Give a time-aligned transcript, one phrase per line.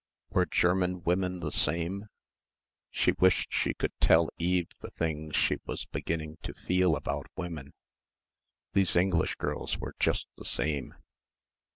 [0.31, 2.07] Were German women the same?
[2.89, 7.75] She wished she could tell Eve the things she was beginning to feel about women.
[8.73, 10.95] These English girls were just the same.